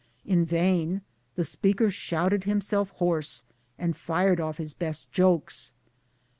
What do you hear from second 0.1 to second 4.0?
In vain the speaker shouted him self hoarse and